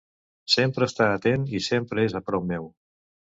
[0.53, 2.67] Sempre està atent i sempre és a prop meu.